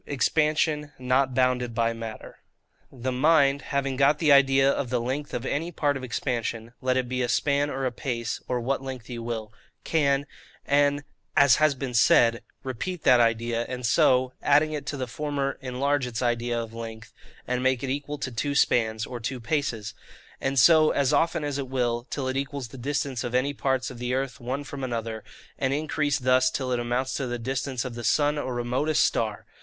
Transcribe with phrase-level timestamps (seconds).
[0.07, 2.39] Expansion not bounded by Matter.
[2.91, 6.97] The mind, having got the idea of the length of any part of expansion, let
[6.97, 9.53] it be a span, or a pace, or what length you will,
[9.83, 10.25] CAN,
[10.65, 16.07] as has been said, repeat that idea, and so, adding it to the former, enlarge
[16.07, 17.13] its idea of length,
[17.47, 19.93] and make it equal to two spans, or two paces;
[20.41, 23.91] and so, as often as it will, till it equals the distance of any parts
[23.91, 25.23] of the earth one from another,
[25.59, 29.45] and increase thus till it amounts to the distance of the sun or remotest star.